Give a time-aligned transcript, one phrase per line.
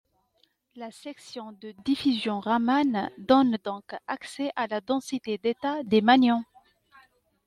[0.75, 6.41] La section de diffusion Raman donne donc accès à la densité d'états des magnons.